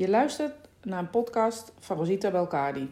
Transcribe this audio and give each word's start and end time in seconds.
Je 0.00 0.08
luistert 0.08 0.54
naar 0.82 0.98
een 0.98 1.10
podcast 1.10 1.72
van 1.78 1.96
Rosita 1.96 2.30
Belkadi. 2.30 2.90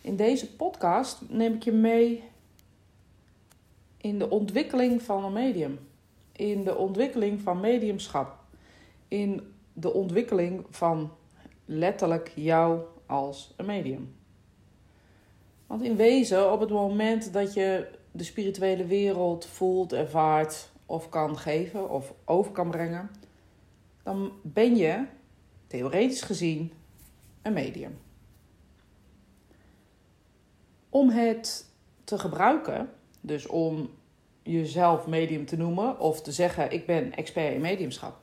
In 0.00 0.16
deze 0.16 0.56
podcast 0.56 1.20
neem 1.28 1.54
ik 1.54 1.62
je 1.62 1.72
mee 1.72 2.24
in 3.96 4.18
de 4.18 4.30
ontwikkeling 4.30 5.02
van 5.02 5.24
een 5.24 5.32
medium, 5.32 5.78
in 6.32 6.64
de 6.64 6.76
ontwikkeling 6.76 7.40
van 7.40 7.60
mediumschap, 7.60 8.36
in 9.08 9.52
de 9.72 9.92
ontwikkeling 9.92 10.66
van 10.70 11.12
letterlijk 11.64 12.32
jou 12.34 12.80
als 13.06 13.54
een 13.56 13.66
medium. 13.66 14.14
Want 15.66 15.82
in 15.82 15.96
wezen, 15.96 16.52
op 16.52 16.60
het 16.60 16.70
moment 16.70 17.32
dat 17.32 17.54
je 17.54 17.88
de 18.10 18.24
spirituele 18.24 18.86
wereld 18.86 19.46
voelt, 19.46 19.92
ervaart 19.92 20.71
of 20.86 21.08
kan 21.08 21.38
geven 21.38 21.90
of 21.90 22.14
over 22.24 22.52
kan 22.52 22.70
brengen, 22.70 23.10
dan 24.02 24.32
ben 24.42 24.76
je, 24.76 25.04
theoretisch 25.66 26.22
gezien, 26.22 26.72
een 27.42 27.52
medium. 27.52 27.98
Om 30.88 31.10
het 31.10 31.66
te 32.04 32.18
gebruiken, 32.18 32.90
dus 33.20 33.46
om 33.46 33.90
jezelf 34.42 35.06
medium 35.06 35.46
te 35.46 35.56
noemen 35.56 35.98
of 35.98 36.22
te 36.22 36.32
zeggen: 36.32 36.72
Ik 36.72 36.86
ben 36.86 37.14
expert 37.14 37.54
in 37.54 37.60
mediumschap. 37.60 38.20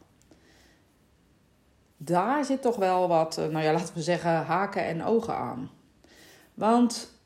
Daar 1.98 2.46
zit 2.46 2.62
toch 2.62 2.76
wel 2.76 3.08
wat, 3.08 3.38
eh, 3.38 3.48
nou 3.48 3.64
ja, 3.64 3.74
laten 3.74 3.96
we 3.96 4.02
zeggen, 4.02 4.32
haken 4.32 4.84
en 4.84 5.04
ogen 5.04 5.36
aan. 5.36 5.70
Want 6.54 7.19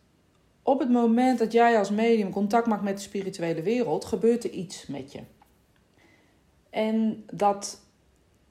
op 0.63 0.79
het 0.79 0.89
moment 0.89 1.39
dat 1.39 1.51
jij 1.51 1.77
als 1.77 1.89
medium 1.89 2.31
contact 2.31 2.67
maakt 2.67 2.83
met 2.83 2.95
de 2.95 3.03
spirituele 3.03 3.61
wereld, 3.61 4.05
gebeurt 4.05 4.43
er 4.43 4.49
iets 4.49 4.87
met 4.87 5.11
je. 5.11 5.19
En 6.69 7.25
dat 7.31 7.81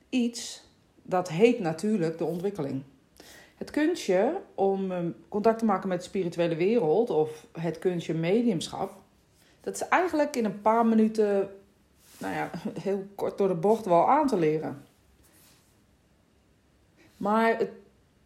iets, 0.08 0.64
dat 1.02 1.28
heet 1.28 1.58
natuurlijk 1.60 2.18
de 2.18 2.24
ontwikkeling. 2.24 2.82
Het 3.56 3.70
kunstje 3.70 4.40
om 4.54 4.90
ehm, 4.90 5.10
contact 5.28 5.58
te 5.58 5.64
maken 5.64 5.88
met 5.88 5.98
de 5.98 6.04
spirituele 6.04 6.56
wereld 6.56 7.10
of 7.10 7.46
het 7.52 7.78
kunstje 7.78 8.14
mediumschap, 8.14 8.92
dat 9.60 9.74
is 9.74 9.88
eigenlijk 9.88 10.36
in 10.36 10.44
een 10.44 10.60
paar 10.60 10.86
minuten, 10.86 11.50
nou 12.18 12.34
ja, 12.34 12.50
heel 12.80 13.06
kort 13.14 13.38
door 13.38 13.48
de 13.48 13.54
bocht 13.54 13.84
wel 13.84 14.08
aan 14.08 14.26
te 14.26 14.38
leren. 14.38 14.84
Maar 17.16 17.58
het 17.58 17.70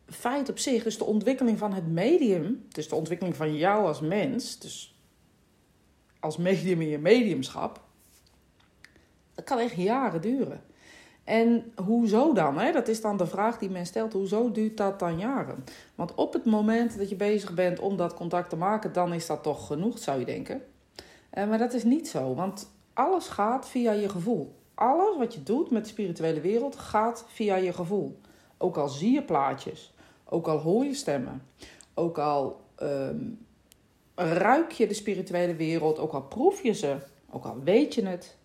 feit 0.08 0.48
op 0.48 0.58
zich, 0.58 0.82
dus 0.82 0.98
de 0.98 1.04
ontwikkeling 1.04 1.58
van 1.58 1.72
het 1.72 1.86
medium, 1.86 2.66
dus 2.68 2.88
de 2.88 2.94
ontwikkeling 2.94 3.36
van 3.36 3.56
jou 3.56 3.86
als 3.86 4.00
mens, 4.00 4.58
dus 4.58 5.00
als 6.20 6.36
medium 6.36 6.80
in 6.80 6.88
je 6.88 6.98
mediumschap, 6.98 7.80
dat 9.34 9.44
kan 9.44 9.58
echt 9.58 9.74
jaren 9.74 10.20
duren. 10.20 10.60
En 11.24 11.72
hoezo 11.84 12.32
dan? 12.32 12.58
Hè? 12.58 12.72
Dat 12.72 12.88
is 12.88 13.00
dan 13.00 13.16
de 13.16 13.26
vraag 13.26 13.58
die 13.58 13.70
men 13.70 13.86
stelt. 13.86 14.12
Hoezo 14.12 14.52
duurt 14.52 14.76
dat 14.76 14.98
dan 14.98 15.18
jaren? 15.18 15.64
Want 15.94 16.14
op 16.14 16.32
het 16.32 16.44
moment 16.44 16.98
dat 16.98 17.08
je 17.08 17.16
bezig 17.16 17.54
bent 17.54 17.78
om 17.78 17.96
dat 17.96 18.14
contact 18.14 18.50
te 18.50 18.56
maken, 18.56 18.92
dan 18.92 19.12
is 19.12 19.26
dat 19.26 19.42
toch 19.42 19.66
genoeg, 19.66 19.98
zou 19.98 20.18
je 20.18 20.24
denken. 20.24 20.62
Eh, 21.30 21.48
maar 21.48 21.58
dat 21.58 21.72
is 21.72 21.84
niet 21.84 22.08
zo, 22.08 22.34
want 22.34 22.70
alles 22.92 23.28
gaat 23.28 23.68
via 23.68 23.92
je 23.92 24.08
gevoel. 24.08 24.54
Alles 24.74 25.16
wat 25.16 25.34
je 25.34 25.42
doet 25.42 25.70
met 25.70 25.82
de 25.82 25.88
spirituele 25.88 26.40
wereld 26.40 26.76
gaat 26.76 27.24
via 27.28 27.56
je 27.56 27.72
gevoel. 27.72 28.20
Ook 28.58 28.76
al 28.76 28.88
zie 28.88 29.12
je 29.12 29.22
plaatjes, 29.22 29.94
ook 30.28 30.48
al 30.48 30.58
hoor 30.58 30.84
je 30.84 30.94
stemmen, 30.94 31.42
ook 31.94 32.18
al 32.18 32.60
ehm, 32.76 33.24
ruik 34.14 34.72
je 34.72 34.86
de 34.86 34.94
spirituele 34.94 35.54
wereld, 35.54 35.98
ook 35.98 36.12
al 36.12 36.22
proef 36.22 36.62
je 36.62 36.72
ze, 36.72 36.96
ook 37.30 37.44
al 37.44 37.60
weet 37.62 37.94
je 37.94 38.06
het, 38.06 38.36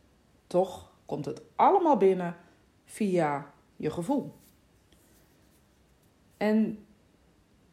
toch 0.48 0.92
komt 1.06 1.26
het 1.26 1.42
allemaal 1.56 1.98
binnen 1.98 2.36
via 2.86 3.54
je 3.76 3.92
gevoel. 3.92 4.32
En 6.38 6.86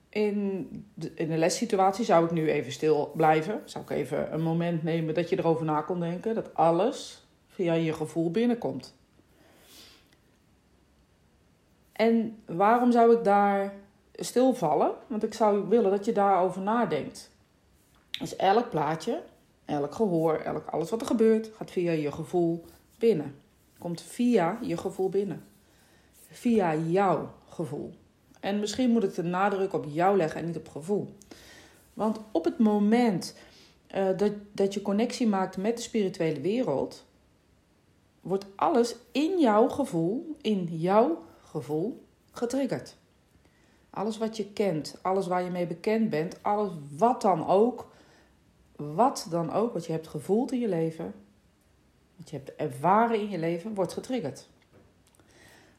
in 0.09 0.69
de, 0.95 1.13
in 1.15 1.29
de 1.29 1.37
lessituatie 1.37 2.05
zou 2.05 2.25
ik 2.25 2.31
nu 2.31 2.51
even 2.51 2.73
stil 2.73 3.13
blijven. 3.17 3.63
Zou 3.65 3.85
ik 3.85 3.91
even 3.91 4.33
een 4.33 4.43
moment 4.43 4.83
nemen 4.83 5.15
dat 5.15 5.29
je 5.29 5.39
erover 5.39 5.65
na 5.65 5.81
kon 5.81 6.01
denken. 6.01 6.35
Dat 6.35 6.55
alles 6.55 7.27
via 7.47 7.73
je 7.73 7.93
gevoel 7.93 8.31
binnenkomt. 8.31 8.97
En 11.93 12.43
waarom 12.47 12.93
zou 12.93 13.17
ik 13.17 13.25
daar 13.25 13.75
stilvallen? 14.19 14.93
Want 15.07 15.23
ik 15.23 15.35
zou 15.35 15.69
willen 15.69 15.91
dat 15.91 16.05
je 16.05 16.13
daarover 16.13 16.61
nadenkt. 16.61 17.31
Dus 18.19 18.37
elk 18.37 18.71
plaatje, 18.71 19.23
elk 19.65 19.95
gehoor, 19.95 20.35
elk, 20.35 20.67
alles 20.67 20.91
wat 20.91 21.01
er 21.01 21.07
gebeurt, 21.07 21.51
gaat 21.57 21.71
via 21.71 21.93
je 21.93 22.13
gevoel 22.13 22.65
binnen. 22.99 23.35
Komt 23.79 24.03
via 24.03 24.59
je 24.63 24.77
gevoel 24.77 25.09
binnen. 25.09 25.45
Via 26.31 26.75
jouw 26.75 27.31
gevoel. 27.49 27.95
En 28.41 28.61
misschien 28.61 28.91
moet 28.91 29.05
ik 29.05 29.15
de 29.15 29.23
nadruk 29.23 29.73
op 29.73 29.85
jou 29.89 30.17
leggen 30.17 30.41
en 30.41 30.47
niet 30.47 30.57
op 30.57 30.69
gevoel. 30.69 31.15
Want 31.95 32.19
op 32.33 32.45
het 32.45 32.59
moment 32.59 33.35
uh, 33.95 34.09
dat, 34.17 34.33
dat 34.53 34.75
je 34.75 34.83
connectie 34.83 35.27
maakt 35.27 35.57
met 35.57 35.77
de 35.77 35.83
spirituele 35.83 36.41
wereld, 36.41 37.05
wordt 38.21 38.47
alles 38.57 38.97
in 39.13 39.39
jouw 39.39 39.69
gevoel, 39.69 40.37
in 40.41 40.69
jouw 40.71 41.23
gevoel, 41.43 42.05
getriggerd. 42.31 42.97
Alles 43.99 44.19
wat 44.19 44.37
je 44.37 44.53
kent, 44.53 44.99
alles 45.03 45.27
waar 45.27 45.43
je 45.43 45.51
mee 45.51 45.67
bekend 45.67 46.11
bent, 46.11 46.43
alles 46.43 46.71
wat 46.97 47.23
dan 47.23 47.47
ook, 47.47 47.91
wat 48.77 49.27
dan 49.31 49.53
ook, 49.53 49.73
wat 49.73 49.87
je 49.87 49.93
hebt 49.93 50.09
gevoeld 50.09 50.53
in 50.53 50.61
je 50.61 50.69
leven, 50.69 51.15
wat 52.17 52.31
je 52.31 52.37
hebt 52.37 52.57
ervaren 52.57 53.21
in 53.21 53.29
je 53.29 53.39
leven, 53.39 53.75
wordt 53.75 53.93
getriggerd. 53.93 54.49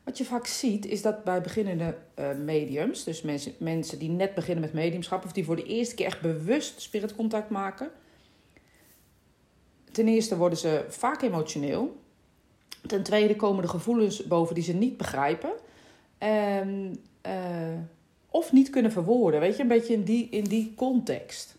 Wat 0.04 0.18
je 0.18 0.26
vaak 0.26 0.46
ziet 0.46 0.86
is 0.86 1.02
dat 1.02 1.24
bij 1.24 1.42
beginnende 1.42 1.98
uh, 2.20 2.36
mediums, 2.36 3.04
dus 3.04 3.22
mensen, 3.22 3.54
mensen 3.60 4.00
die 4.00 4.10
net 4.10 4.36
beginnen 4.36 4.64
met 4.64 4.74
mediumschap 4.74 5.26
of 5.26 5.32
die 5.32 5.46
voor 5.46 5.56
de 5.56 5.66
eerste 5.66 5.96
keer 5.96 6.06
echt 6.06 6.22
bewust 6.22 6.82
spiritcontact 6.82 7.50
maken, 7.50 7.92
ten 9.92 10.08
eerste 10.08 10.38
worden 10.38 10.58
ze 10.58 10.86
vaak 10.90 11.22
emotioneel. 11.22 12.02
Ten 12.88 13.04
tweede 13.04 13.36
komen 13.36 13.62
de 13.62 13.70
gevoelens 13.70 14.28
boven 14.28 14.56
die 14.56 14.64
ze 14.64 14.74
niet 14.74 14.98
begrijpen. 14.98 15.52
En, 16.18 16.68
uh, 16.70 17.08
of 18.30 18.52
niet 18.52 18.70
kunnen 18.70 18.92
verwoorden. 18.92 19.40
Weet 19.40 19.56
je, 19.56 19.62
een 19.62 19.68
beetje 19.68 19.94
in 19.94 20.04
die, 20.04 20.30
in 20.30 20.44
die 20.44 20.74
context. 20.76 21.56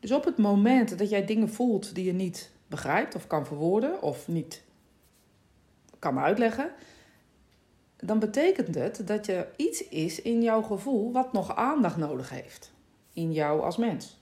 Dus 0.00 0.12
op 0.12 0.24
het 0.24 0.36
moment 0.36 0.98
dat 0.98 1.10
jij 1.10 1.24
dingen 1.24 1.50
voelt 1.50 1.94
die 1.94 2.04
je 2.04 2.12
niet 2.12 2.50
begrijpt 2.66 3.14
of 3.14 3.26
kan 3.26 3.46
verwoorden 3.46 4.02
of 4.02 4.28
niet 4.28 4.62
kan 5.98 6.18
uitleggen, 6.18 6.70
dan 7.96 8.18
betekent 8.18 8.74
het 8.74 9.06
dat 9.06 9.26
je 9.26 9.46
iets 9.56 9.88
is 9.88 10.22
in 10.22 10.42
jouw 10.42 10.62
gevoel 10.62 11.12
wat 11.12 11.32
nog 11.32 11.56
aandacht 11.56 11.96
nodig 11.96 12.30
heeft. 12.30 12.72
In 13.12 13.32
jou 13.32 13.60
als 13.62 13.76
mens. 13.76 14.16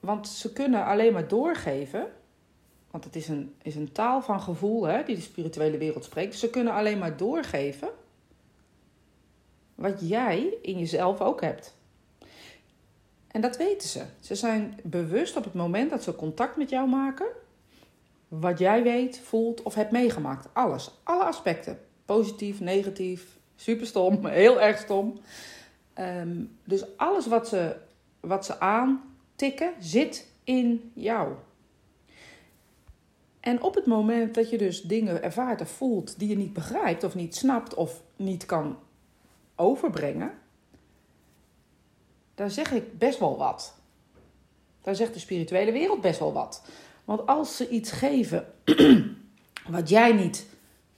Want 0.00 0.28
ze 0.28 0.52
kunnen 0.52 0.84
alleen 0.84 1.12
maar 1.12 1.28
doorgeven, 1.28 2.06
want 2.90 3.04
het 3.04 3.16
is 3.16 3.28
een, 3.28 3.54
is 3.62 3.74
een 3.74 3.92
taal 3.92 4.22
van 4.22 4.40
gevoel 4.40 4.84
hè, 4.84 5.02
die 5.02 5.14
de 5.14 5.20
spirituele 5.20 5.78
wereld 5.78 6.04
spreekt. 6.04 6.34
Ze 6.34 6.50
kunnen 6.50 6.72
alleen 6.72 6.98
maar 6.98 7.16
doorgeven 7.16 7.88
wat 9.74 10.08
jij 10.08 10.54
in 10.62 10.78
jezelf 10.78 11.20
ook 11.20 11.40
hebt. 11.40 11.74
En 13.26 13.40
dat 13.40 13.56
weten 13.56 13.88
ze. 13.88 14.04
Ze 14.20 14.34
zijn 14.34 14.78
bewust 14.82 15.36
op 15.36 15.44
het 15.44 15.54
moment 15.54 15.90
dat 15.90 16.02
ze 16.02 16.16
contact 16.16 16.56
met 16.56 16.70
jou 16.70 16.88
maken, 16.88 17.26
wat 18.28 18.58
jij 18.58 18.82
weet, 18.82 19.20
voelt 19.20 19.62
of 19.62 19.74
hebt 19.74 19.90
meegemaakt. 19.90 20.48
Alles, 20.52 20.90
alle 21.02 21.24
aspecten. 21.24 21.78
Positief, 22.04 22.60
negatief, 22.60 23.38
super 23.56 23.86
stom, 23.86 24.26
heel 24.42 24.60
erg 24.60 24.78
stom. 24.78 25.18
Ehm, 25.92 26.44
dus 26.64 26.96
alles 26.96 27.26
wat 27.26 27.48
ze, 27.48 27.76
wat 28.20 28.44
ze 28.44 28.60
aantikken 28.60 29.72
zit 29.80 30.28
in 30.44 30.92
jou. 30.94 31.32
En 33.40 33.62
op 33.62 33.74
het 33.74 33.86
moment 33.86 34.34
dat 34.34 34.50
je 34.50 34.58
dus 34.58 34.82
dingen 34.82 35.22
ervaart 35.22 35.60
of 35.60 35.70
voelt 35.70 36.18
die 36.18 36.28
je 36.28 36.36
niet 36.36 36.52
begrijpt 36.52 37.04
of 37.04 37.14
niet 37.14 37.36
snapt 37.36 37.74
of 37.74 38.02
niet 38.16 38.46
kan 38.46 38.76
overbrengen, 39.56 40.38
daar 42.34 42.50
zeg 42.50 42.72
ik 42.72 42.98
best 42.98 43.18
wel 43.18 43.36
wat. 43.36 43.74
Daar 44.80 44.94
zegt 44.94 45.14
de 45.14 45.20
spirituele 45.20 45.72
wereld 45.72 46.00
best 46.00 46.18
wel 46.18 46.32
wat. 46.32 46.62
Want 47.04 47.26
als 47.26 47.56
ze 47.56 47.68
iets 47.68 47.92
geven 47.92 48.46
wat 49.68 49.88
jij 49.88 50.12
niet 50.12 50.46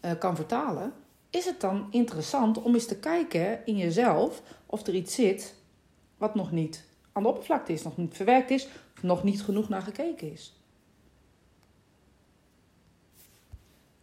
uh, 0.00 0.10
kan 0.18 0.36
vertalen, 0.36 0.92
is 1.30 1.44
het 1.44 1.60
dan 1.60 1.86
interessant 1.90 2.62
om 2.62 2.74
eens 2.74 2.86
te 2.86 2.98
kijken 2.98 3.66
in 3.66 3.76
jezelf 3.76 4.42
of 4.66 4.86
er 4.86 4.94
iets 4.94 5.14
zit 5.14 5.54
wat 6.16 6.34
nog 6.34 6.50
niet 6.52 6.84
aan 7.12 7.22
de 7.22 7.28
oppervlakte 7.28 7.72
is, 7.72 7.82
nog 7.82 7.96
niet 7.96 8.16
verwerkt 8.16 8.50
is, 8.50 8.68
of 8.96 9.02
nog 9.02 9.24
niet 9.24 9.42
genoeg 9.42 9.68
naar 9.68 9.82
gekeken 9.82 10.32
is. 10.32 10.60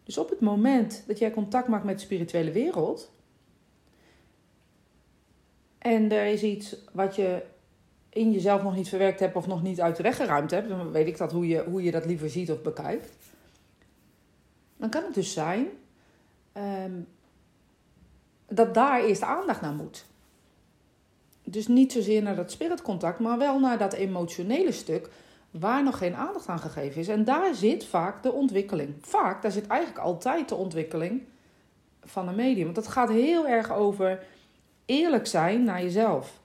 Dus 0.03 0.17
op 0.17 0.29
het 0.29 0.39
moment 0.39 1.03
dat 1.07 1.19
jij 1.19 1.31
contact 1.31 1.67
maakt 1.67 1.83
met 1.83 1.97
de 1.97 2.03
spirituele 2.03 2.51
wereld, 2.51 3.11
en 5.83 6.11
er 6.11 6.25
is 6.25 6.43
iets 6.43 6.75
wat 6.91 7.15
je 7.15 7.43
in 8.09 8.31
jezelf 8.31 8.63
nog 8.63 8.75
niet 8.75 8.89
verwerkt 8.89 9.19
hebt 9.19 9.35
of 9.35 9.47
nog 9.47 9.63
niet 9.63 9.81
uit 9.81 9.95
de 9.95 10.03
weg 10.03 10.15
geruimd 10.15 10.51
hebt, 10.51 10.69
dan 10.69 10.91
weet 10.91 11.07
ik 11.07 11.17
dat 11.17 11.31
hoe 11.31 11.47
je, 11.47 11.63
hoe 11.63 11.83
je 11.83 11.91
dat 11.91 12.05
liever 12.05 12.29
ziet 12.29 12.51
of 12.51 12.61
bekijkt. 12.61 13.09
dan 14.77 14.89
kan 14.89 15.03
het 15.03 15.13
dus 15.13 15.33
zijn 15.33 15.67
ehm, 16.51 16.91
dat 18.47 18.73
daar 18.73 19.03
eerst 19.03 19.21
aandacht 19.21 19.61
naar 19.61 19.73
moet. 19.73 20.05
Dus 21.43 21.67
niet 21.67 21.91
zozeer 21.91 22.21
naar 22.21 22.35
dat 22.35 22.51
spiritcontact, 22.51 23.19
maar 23.19 23.37
wel 23.37 23.59
naar 23.59 23.77
dat 23.77 23.93
emotionele 23.93 24.71
stuk 24.71 25.09
waar 25.51 25.83
nog 25.83 25.97
geen 25.97 26.15
aandacht 26.15 26.47
aan 26.47 26.59
gegeven 26.59 27.01
is. 27.01 27.07
En 27.07 27.23
daar 27.23 27.55
zit 27.55 27.85
vaak 27.85 28.23
de 28.23 28.31
ontwikkeling. 28.31 28.93
Vaak, 29.01 29.41
daar 29.41 29.51
zit 29.51 29.67
eigenlijk 29.67 30.01
altijd 30.01 30.49
de 30.49 30.55
ontwikkeling 30.55 31.21
van 32.03 32.27
een 32.27 32.35
medium. 32.35 32.63
Want 32.63 32.75
dat 32.75 32.87
gaat 32.87 33.09
heel 33.09 33.47
erg 33.47 33.71
over 33.71 34.23
eerlijk 34.85 35.27
zijn 35.27 35.63
naar 35.63 35.81
jezelf. 35.81 36.41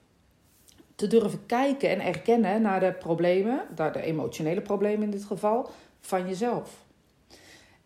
Te 0.95 1.07
durven 1.07 1.45
kijken 1.45 1.89
en 1.89 2.01
erkennen 2.01 2.61
naar 2.61 2.79
de 2.79 2.91
problemen, 2.91 3.61
naar 3.75 3.93
de 3.93 4.01
emotionele 4.01 4.61
problemen 4.61 5.03
in 5.03 5.11
dit 5.11 5.23
geval, 5.23 5.69
van 5.99 6.27
jezelf. 6.27 6.87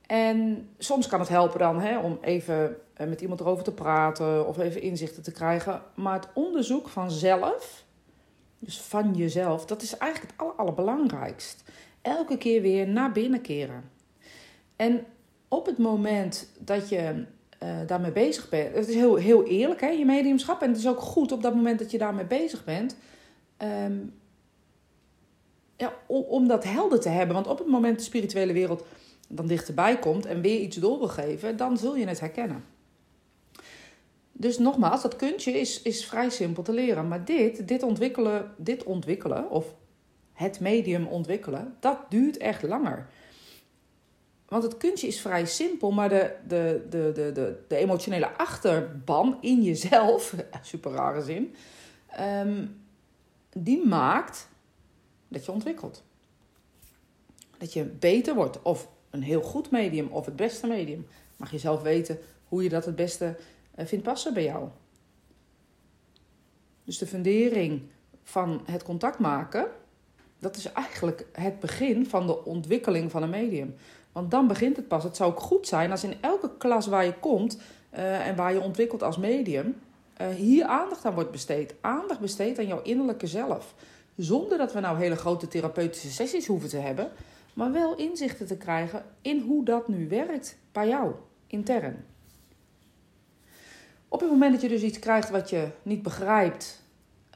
En 0.05 0.69
soms 0.77 1.07
kan 1.07 1.19
het 1.19 1.29
helpen 1.29 1.59
dan 1.59 1.81
hè, 1.81 2.00
om 2.00 2.17
even 2.21 2.77
eh, 2.94 3.07
met 3.07 3.21
iemand 3.21 3.39
erover 3.39 3.63
te 3.63 3.73
praten 3.73 4.47
of 4.47 4.57
even 4.57 4.81
inzichten 4.81 5.23
te 5.23 5.31
krijgen. 5.31 5.81
Maar 5.95 6.13
het 6.13 6.29
onderzoek 6.33 6.89
van 6.89 7.11
zelf, 7.11 7.83
dus 8.59 8.81
van 8.81 9.13
jezelf, 9.13 9.65
dat 9.65 9.81
is 9.81 9.97
eigenlijk 9.97 10.31
het 10.31 10.41
aller, 10.41 10.55
allerbelangrijkst. 10.55 11.63
Elke 12.01 12.38
keer 12.38 12.61
weer 12.61 12.88
naar 12.88 13.11
binnen 13.11 13.41
keren. 13.41 13.91
En 14.75 15.05
op 15.47 15.65
het 15.65 15.77
moment 15.77 16.50
dat 16.59 16.89
je 16.89 17.25
uh, 17.63 17.88
daarmee 17.88 18.12
bezig 18.12 18.50
bent, 18.50 18.75
het 18.75 18.88
is 18.88 18.95
heel, 18.95 19.15
heel 19.15 19.44
eerlijk 19.48 19.81
hè, 19.81 19.89
je 19.89 20.06
mediumschap. 20.06 20.62
En 20.62 20.69
het 20.69 20.77
is 20.77 20.88
ook 20.88 21.00
goed 21.00 21.31
op 21.31 21.42
dat 21.42 21.56
moment 21.56 21.80
dat 21.80 21.92
je 21.92 21.98
daarmee 21.98 22.25
bezig 22.25 22.63
bent. 22.63 22.95
Ehm, 23.57 23.98
ja, 25.77 25.94
om, 26.06 26.21
om 26.21 26.48
dat 26.48 26.63
helder 26.63 27.00
te 27.00 27.10
hebben. 27.10 27.36
Want 27.36 27.48
op 27.48 27.57
het 27.57 27.68
moment 27.68 27.98
de 27.98 28.04
spirituele 28.04 28.54
wereld 28.54 28.86
dan 29.30 29.48
dichterbij 29.48 30.00
komt 30.00 30.25
en 30.25 30.42
weer 30.42 30.60
iets 30.60 30.77
door 30.77 30.98
wil 30.98 31.07
geven, 31.07 31.57
dan 31.57 31.77
zul 31.77 31.95
je 31.95 32.07
het 32.07 32.19
herkennen. 32.19 32.63
Dus 34.31 34.57
nogmaals, 34.57 35.01
dat 35.01 35.15
kunstje 35.15 35.51
is, 35.51 35.81
is 35.81 36.06
vrij 36.06 36.30
simpel 36.30 36.63
te 36.63 36.74
leren. 36.74 37.07
Maar 37.07 37.25
dit, 37.25 37.68
dit 37.68 37.83
ontwikkelen, 37.83 38.51
dit 38.57 38.83
ontwikkelen, 38.83 39.50
of 39.50 39.75
het 40.33 40.60
medium 40.60 41.07
ontwikkelen, 41.07 41.75
dat 41.80 41.98
duurt 42.10 42.38
echt 42.38 42.63
langer. 42.63 43.07
Want 44.47 44.63
het 44.63 44.77
kunstje 44.77 45.07
is 45.07 45.21
vrij 45.21 45.45
simpel, 45.45 45.91
maar 45.91 46.09
de, 46.09 46.35
de, 46.47 46.85
de, 46.89 47.11
de, 47.13 47.31
de, 47.31 47.63
de 47.67 47.75
emotionele 47.75 48.37
achterban 48.37 49.37
in 49.41 49.63
jezelf, 49.63 50.35
super 50.61 50.91
rare 50.91 51.21
zin, 51.21 51.55
ehm, 52.07 52.65
die 53.53 53.85
maakt 53.85 54.47
dat 55.27 55.45
je 55.45 55.51
ontwikkelt. 55.51 56.03
Dat 57.57 57.73
je 57.73 57.83
beter 57.83 58.35
wordt, 58.35 58.61
of 58.61 58.89
een 59.09 59.23
heel 59.23 59.41
goed 59.41 59.71
medium 59.71 60.07
of 60.07 60.25
het 60.25 60.35
beste 60.35 60.67
medium. 60.67 61.07
Mag 61.37 61.51
je 61.51 61.57
zelf 61.57 61.81
weten 61.81 62.19
hoe 62.47 62.63
je 62.63 62.69
dat 62.69 62.85
het 62.85 62.95
beste 62.95 63.35
eh, 63.75 63.85
vindt 63.85 64.03
passen 64.03 64.33
bij 64.33 64.43
jou. 64.43 64.67
Dus 66.83 66.97
de 66.97 67.07
fundering 67.07 67.81
van 68.23 68.61
het 68.65 68.83
contact 68.83 69.19
maken, 69.19 69.67
dat 70.39 70.55
is 70.55 70.71
eigenlijk 70.71 71.25
het 71.31 71.59
begin 71.59 72.05
van 72.05 72.27
de 72.27 72.45
ontwikkeling 72.45 73.11
van 73.11 73.23
een 73.23 73.29
medium. 73.29 73.75
Want 74.13 74.31
dan 74.31 74.48
begint 74.48 74.75
het 74.75 74.88
pas. 74.88 75.04
Het 75.04 75.15
zou 75.15 75.31
ook 75.31 75.39
goed 75.39 75.68
zijn 75.68 75.92
als 75.92 76.04
in 76.04 76.15
elke 76.21 76.57
klas 76.57 76.88
waar 76.88 77.06
je 77.06 77.13
komt 77.19 77.57
uh, 77.94 78.27
en 78.27 78.36
waar 78.36 78.54
je 78.54 78.62
ontwikkelt 78.62 79.04
als 79.04 79.18
medium, 79.18 79.75
uh, 80.21 80.27
hier 80.27 80.65
aandacht 80.65 81.06
aan 81.06 81.13
wordt 81.13 81.31
besteed. 81.31 81.74
Aandacht 81.81 82.19
besteed 82.19 82.60
aan 82.60 82.68
jouw 82.68 82.81
innerlijke 82.81 83.27
zelf. 83.27 83.74
Zonder 84.15 84.57
dat 84.57 84.74
we 84.74 84.80
nou 84.80 84.98
hele 84.98 85.15
grote 85.15 85.48
therapeutische 85.48 86.12
sessies 86.12 86.48
hoeven 86.48 86.69
te 86.69 86.77
hebben, 86.77 87.12
maar 87.54 87.71
wel 87.71 87.95
inzichten 87.95 88.48
te 88.48 88.57
krijgen 88.57 89.06
in 89.21 89.39
hoe 89.39 89.65
dat 89.65 89.88
nu 89.88 90.07
werkt 90.07 90.57
bij 90.71 90.88
jou, 90.88 91.12
intern. 91.48 92.06
Op 94.07 94.19
het 94.19 94.30
moment 94.30 94.51
dat 94.51 94.62
je 94.62 94.68
dus 94.68 94.81
iets 94.81 95.00
krijgt 95.00 95.30
wat 95.30 95.50
je 95.50 95.68
niet 95.83 96.01
begrijpt, 96.04 96.81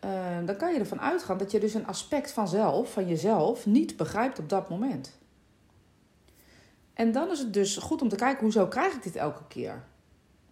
uh, 0.05 0.11
dan 0.45 0.55
kan 0.55 0.73
je 0.73 0.79
ervan 0.79 1.01
uitgaan 1.01 1.37
dat 1.37 1.51
je 1.51 1.59
dus 1.59 1.73
een 1.73 1.87
aspect 1.87 2.31
van 2.31 2.47
zelf, 2.47 2.91
van 2.91 3.07
jezelf, 3.07 3.65
niet 3.65 3.97
begrijpt 3.97 4.39
op 4.39 4.49
dat 4.49 4.69
moment. 4.69 5.17
En 6.97 7.11
dan 7.11 7.31
is 7.31 7.39
het 7.39 7.53
dus 7.53 7.77
goed 7.77 8.01
om 8.01 8.09
te 8.09 8.15
kijken, 8.15 8.43
hoezo 8.43 8.67
krijg 8.67 8.93
ik 8.93 9.03
dit 9.03 9.15
elke 9.15 9.47
keer? 9.47 9.83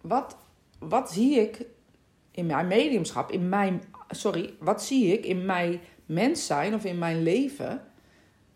Wat, 0.00 0.36
wat 0.78 1.12
zie 1.12 1.40
ik 1.40 1.66
in 2.30 2.46
mijn 2.46 2.66
mediumschap, 2.66 3.30
in 3.30 3.48
mijn, 3.48 3.82
sorry, 4.08 4.54
wat 4.58 4.82
zie 4.82 5.12
ik 5.12 5.24
in 5.24 5.44
mijn 5.44 5.80
mens 6.06 6.46
zijn 6.46 6.74
of 6.74 6.84
in 6.84 6.98
mijn 6.98 7.22
leven 7.22 7.82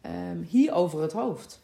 um, 0.03 0.43
hier 0.43 0.73
over 0.73 1.03
het 1.03 1.13
hoofd? 1.13 1.63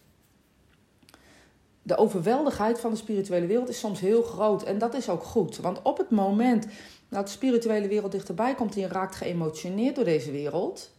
de 1.86 1.96
overweldigheid 1.96 2.80
van 2.80 2.90
de 2.90 2.96
spirituele 2.96 3.46
wereld 3.46 3.68
is 3.68 3.78
soms 3.78 4.00
heel 4.00 4.22
groot. 4.22 4.62
En 4.62 4.78
dat 4.78 4.94
is 4.94 5.08
ook 5.08 5.22
goed. 5.22 5.56
Want 5.56 5.82
op 5.82 5.98
het 5.98 6.10
moment 6.10 6.66
dat 7.08 7.26
de 7.26 7.32
spirituele 7.32 7.88
wereld 7.88 8.12
dichterbij 8.12 8.54
komt 8.54 8.74
en 8.74 8.80
je 8.80 8.88
raakt 8.88 9.14
geëmotioneerd 9.14 9.94
door 9.94 10.04
deze 10.04 10.30
wereld. 10.30 10.90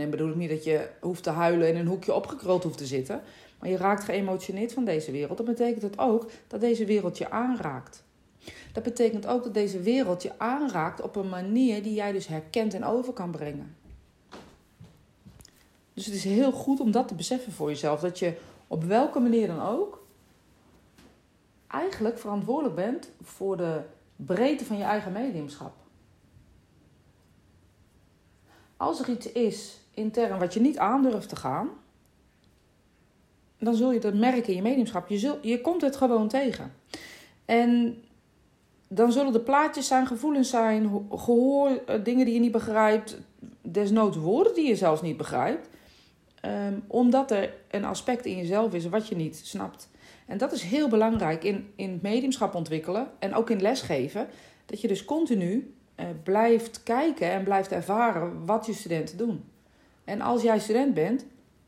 En 0.00 0.10
bedoel 0.10 0.28
ik 0.28 0.36
niet 0.36 0.50
dat 0.50 0.64
je 0.64 0.88
hoeft 1.00 1.22
te 1.22 1.30
huilen 1.30 1.66
en 1.66 1.74
in 1.74 1.80
een 1.80 1.86
hoekje 1.86 2.14
opgekruld 2.14 2.62
hoeft 2.62 2.78
te 2.78 2.86
zitten. 2.86 3.22
Maar 3.58 3.70
je 3.70 3.76
raakt 3.76 4.04
geëmotioneerd 4.04 4.72
van 4.72 4.84
deze 4.84 5.10
wereld. 5.10 5.36
Dat 5.36 5.46
betekent 5.46 5.82
het 5.82 5.98
ook 5.98 6.30
dat 6.46 6.60
deze 6.60 6.84
wereld 6.84 7.18
je 7.18 7.30
aanraakt. 7.30 8.04
Dat 8.72 8.82
betekent 8.82 9.26
ook 9.26 9.44
dat 9.44 9.54
deze 9.54 9.80
wereld 9.80 10.22
je 10.22 10.38
aanraakt 10.38 11.00
op 11.00 11.16
een 11.16 11.28
manier 11.28 11.82
die 11.82 11.94
jij 11.94 12.12
dus 12.12 12.26
herkent 12.26 12.74
en 12.74 12.84
over 12.84 13.12
kan 13.12 13.30
brengen. 13.30 13.76
Dus 15.94 16.06
het 16.06 16.14
is 16.14 16.24
heel 16.24 16.52
goed 16.52 16.80
om 16.80 16.90
dat 16.90 17.08
te 17.08 17.14
beseffen 17.14 17.52
voor 17.52 17.68
jezelf. 17.68 18.00
Dat 18.00 18.18
je 18.18 18.34
op 18.66 18.84
welke 18.84 19.18
manier 19.18 19.46
dan 19.46 19.60
ook, 19.60 20.06
eigenlijk 21.66 22.18
verantwoordelijk 22.18 22.74
bent 22.74 23.10
voor 23.22 23.56
de 23.56 23.80
breedte 24.16 24.64
van 24.64 24.76
je 24.76 24.84
eigen 24.84 25.12
mediumschap. 25.12 25.72
Als 28.76 29.00
er 29.00 29.08
iets 29.08 29.32
is 29.32 29.80
intern 29.98 30.38
wat 30.38 30.54
je 30.54 30.60
niet 30.60 30.78
aandurft 30.78 31.28
te 31.28 31.36
gaan, 31.36 31.68
dan 33.58 33.74
zul 33.74 33.92
je 33.92 34.00
dat 34.00 34.14
merken 34.14 34.48
in 34.48 34.54
je 34.54 34.62
mediumschap. 34.62 35.08
Je, 35.08 35.18
zul, 35.18 35.38
je 35.42 35.60
komt 35.60 35.80
het 35.80 35.96
gewoon 35.96 36.28
tegen. 36.28 36.72
En 37.44 38.02
dan 38.88 39.12
zullen 39.12 39.34
er 39.34 39.40
plaatjes 39.40 39.86
zijn, 39.86 40.06
gevoelens 40.06 40.50
zijn, 40.50 41.06
gehoor, 41.10 41.68
eh, 41.68 42.04
dingen 42.04 42.24
die 42.24 42.34
je 42.34 42.40
niet 42.40 42.52
begrijpt, 42.52 43.18
desnoods 43.62 44.16
woorden 44.16 44.54
die 44.54 44.68
je 44.68 44.76
zelfs 44.76 45.02
niet 45.02 45.16
begrijpt. 45.16 45.68
Um, 46.44 46.84
omdat 46.86 47.30
er 47.30 47.54
een 47.70 47.84
aspect 47.84 48.26
in 48.26 48.36
jezelf 48.36 48.74
is 48.74 48.88
wat 48.88 49.08
je 49.08 49.16
niet 49.16 49.36
snapt. 49.36 49.90
En 50.26 50.38
dat 50.38 50.52
is 50.52 50.62
heel 50.62 50.88
belangrijk 50.88 51.44
in, 51.44 51.72
in 51.76 51.98
mediumschap 52.02 52.54
ontwikkelen 52.54 53.10
en 53.18 53.34
ook 53.34 53.50
in 53.50 53.62
lesgeven. 53.62 54.28
Dat 54.66 54.80
je 54.80 54.88
dus 54.88 55.04
continu 55.04 55.74
uh, 55.96 56.06
blijft 56.22 56.82
kijken 56.82 57.30
en 57.30 57.44
blijft 57.44 57.72
ervaren 57.72 58.46
wat 58.46 58.66
je 58.66 58.72
studenten 58.72 59.16
doen. 59.16 59.44
En 60.08 60.20
als 60.20 60.42
jij 60.42 60.58
student 60.58 60.94
bent, 60.94 61.24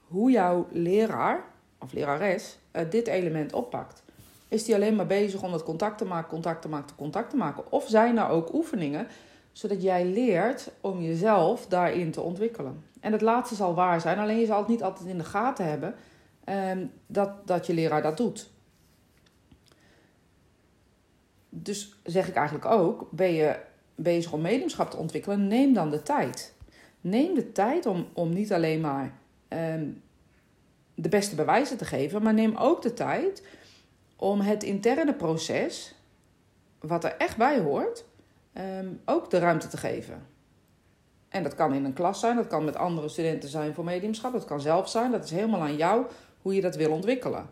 hoe 0.06 0.30
jouw 0.30 0.66
leraar 0.70 1.44
of 1.78 1.92
lerares 1.92 2.58
uh, 2.72 2.82
dit 2.90 3.06
element 3.06 3.52
oppakt. 3.52 4.02
Is 4.48 4.64
die 4.64 4.74
alleen 4.74 4.96
maar 4.96 5.06
bezig 5.06 5.42
om 5.42 5.52
het 5.52 5.62
contact 5.62 5.98
te 5.98 6.04
maken, 6.04 6.28
contact 6.28 6.62
te 6.62 6.68
maken, 6.68 6.96
contact 6.96 7.30
te 7.30 7.36
maken? 7.36 7.72
Of 7.72 7.88
zijn 7.88 8.18
er 8.18 8.28
ook 8.28 8.54
oefeningen 8.54 9.06
zodat 9.52 9.82
jij 9.82 10.04
leert 10.06 10.70
om 10.80 11.00
jezelf 11.00 11.66
daarin 11.66 12.10
te 12.10 12.20
ontwikkelen? 12.20 12.84
En 13.00 13.12
het 13.12 13.20
laatste 13.20 13.54
zal 13.54 13.74
waar 13.74 14.00
zijn, 14.00 14.18
alleen 14.18 14.38
je 14.38 14.46
zal 14.46 14.58
het 14.58 14.68
niet 14.68 14.82
altijd 14.82 15.08
in 15.08 15.18
de 15.18 15.24
gaten 15.24 15.64
hebben 15.64 15.94
um, 16.48 16.92
dat, 17.06 17.46
dat 17.46 17.66
je 17.66 17.74
leraar 17.74 18.02
dat 18.02 18.16
doet. 18.16 18.50
Dus 21.48 21.94
zeg 22.04 22.28
ik 22.28 22.34
eigenlijk 22.34 22.66
ook, 22.66 23.06
ben 23.10 23.32
je 23.32 23.56
bezig 23.94 24.32
om 24.32 24.40
mediumschap 24.40 24.90
te 24.90 24.96
ontwikkelen, 24.96 25.46
neem 25.46 25.72
dan 25.72 25.90
de 25.90 26.02
tijd. 26.02 26.54
Neem 27.00 27.34
de 27.34 27.52
tijd 27.52 27.86
om, 27.86 28.06
om 28.12 28.32
niet 28.32 28.52
alleen 28.52 28.80
maar 28.80 29.12
um, 29.48 30.02
de 30.94 31.08
beste 31.08 31.34
bewijzen 31.34 31.76
te 31.76 31.84
geven, 31.84 32.22
maar 32.22 32.34
neem 32.34 32.56
ook 32.56 32.82
de 32.82 32.92
tijd 32.92 33.46
om 34.16 34.40
het 34.40 34.62
interne 34.62 35.14
proces, 35.14 35.94
wat 36.80 37.04
er 37.04 37.16
echt 37.16 37.36
bij 37.36 37.60
hoort, 37.60 38.04
um, 38.54 39.00
ook 39.04 39.30
de 39.30 39.38
ruimte 39.38 39.68
te 39.68 39.76
geven. 39.76 40.26
En 41.28 41.42
dat 41.42 41.54
kan 41.54 41.74
in 41.74 41.84
een 41.84 41.92
klas 41.92 42.20
zijn, 42.20 42.36
dat 42.36 42.46
kan 42.46 42.64
met 42.64 42.76
andere 42.76 43.08
studenten 43.08 43.48
zijn 43.48 43.74
voor 43.74 43.84
mediumschap, 43.84 44.32
dat 44.32 44.44
kan 44.44 44.60
zelf 44.60 44.88
zijn. 44.88 45.10
Dat 45.10 45.24
is 45.24 45.30
helemaal 45.30 45.60
aan 45.60 45.76
jou 45.76 46.06
hoe 46.42 46.54
je 46.54 46.60
dat 46.60 46.76
wil 46.76 46.92
ontwikkelen. 46.92 47.50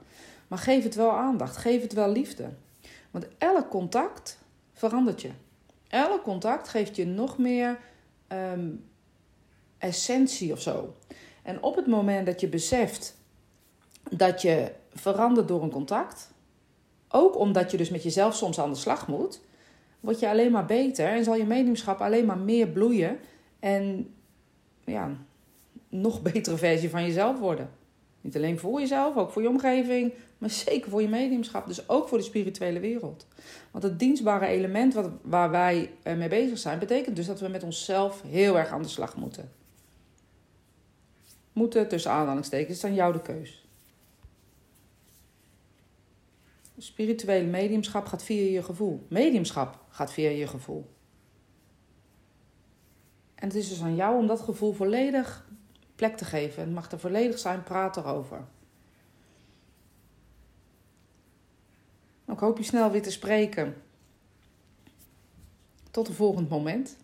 Maar 0.49 0.59
geef 0.59 0.83
het 0.83 0.95
wel 0.95 1.11
aandacht, 1.11 1.57
geef 1.57 1.83
het 1.83 1.93
wel 1.93 2.11
liefde. 2.11 2.49
Want 3.11 3.29
elk 3.39 3.69
contact 3.69 4.39
verandert 4.73 5.23
je. 5.23 5.31
Elk 5.89 6.23
contact 6.23 6.69
geeft 6.69 6.97
je 6.97 7.07
nog 7.07 7.39
meer 7.39 7.79
um, 8.29 8.85
essentie 9.79 10.53
of 10.53 10.61
zo. 10.61 10.95
En 11.43 11.63
op 11.63 11.77
het 11.77 11.87
moment 11.87 12.27
dat 12.27 12.41
je 12.41 12.49
beseft 12.49 13.17
dat 14.11 14.43
je 14.43 14.73
verandert 14.95 15.49
door 15.49 15.63
een 15.63 15.71
contact, 15.71 16.31
ook 17.09 17.39
omdat 17.39 17.71
je 17.71 17.77
dus 17.77 17.91
met 17.91 18.03
jezelf 18.03 18.35
soms 18.35 18.61
aan 18.61 18.71
de 18.71 18.77
slag 18.77 19.09
moet, 19.09 19.41
word 20.01 20.19
je 20.19 20.29
alleen 20.29 20.53
maar 20.53 20.67
beter 20.67 21.09
en 21.09 21.25
zal 21.25 21.35
je 21.35 21.45
mediumschap 21.45 22.01
alleen 22.01 22.27
maar 22.27 22.39
meer 22.39 22.69
bloeien 22.69 23.19
en 23.61 24.15
ja, 24.85 25.17
nog 25.89 26.23
betere 26.23 26.57
versie 26.57 26.91
van 26.91 27.03
jezelf 27.03 27.39
worden. 27.39 27.71
Niet 28.21 28.37
alleen 28.37 28.59
voor 28.59 28.81
jezelf, 28.81 29.17
ook 29.17 29.31
voor 29.31 29.43
je 29.43 29.49
omgeving, 29.49 30.13
maar 30.39 30.51
zeker 30.51 30.91
voor 30.91 31.03
je 31.03 31.09
mediumschap. 31.09 31.67
Dus 31.67 31.89
ook 31.89 32.09
voor 32.09 32.19
de 32.19 32.25
spirituele 32.25 32.81
wereld. 32.81 33.27
Want 33.71 33.85
het 33.85 33.99
dienstbare 33.99 34.47
element 34.47 34.95
wat, 34.95 35.11
waar 35.23 35.51
wij 35.51 35.91
eh, 36.03 36.17
mee 36.17 36.29
bezig 36.29 36.59
zijn, 36.59 36.79
betekent 36.79 37.17
dus 37.17 37.27
dat 37.27 37.41
we 37.41 37.49
met 37.49 37.63
onszelf 37.63 38.23
heel 38.23 38.59
erg 38.59 38.71
aan 38.71 38.83
de 38.83 38.89
slag 38.89 39.17
moeten. 39.17 39.53
Moeten 41.59 41.89
tussen 41.89 42.11
aanhalingstekens, 42.11 42.77
is 42.77 42.81
dan 42.81 42.95
jou 42.95 43.13
de 43.13 43.23
keus. 43.23 43.67
Spirituele 46.77 47.47
mediumschap 47.47 48.07
gaat 48.07 48.23
via 48.23 48.51
je 48.51 48.63
gevoel. 48.63 49.07
Mediumschap 49.09 49.85
gaat 49.89 50.13
via 50.13 50.31
je 50.31 50.47
gevoel. 50.47 50.91
En 53.35 53.49
het 53.49 53.55
is 53.55 53.69
dus 53.69 53.83
aan 53.83 53.95
jou 53.95 54.19
om 54.19 54.27
dat 54.27 54.41
gevoel 54.41 54.73
volledig 54.73 55.49
plek 55.95 56.17
te 56.17 56.25
geven. 56.25 56.63
Het 56.63 56.73
mag 56.73 56.91
er 56.91 56.99
volledig 56.99 57.39
zijn, 57.39 57.63
praat 57.63 57.97
erover. 57.97 58.45
Ik 62.27 62.39
hoop 62.39 62.59
je 62.59 62.65
snel 62.65 62.91
weer 62.91 63.03
te 63.03 63.11
spreken. 63.11 63.83
Tot 65.91 66.09
een 66.09 66.15
volgend 66.15 66.49
moment. 66.49 66.97